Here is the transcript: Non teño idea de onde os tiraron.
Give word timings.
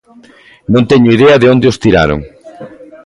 Non 0.73 0.87
teño 0.91 1.13
idea 1.17 1.35
de 1.41 1.47
onde 1.53 1.69
os 1.71 1.79
tiraron. 1.83 2.19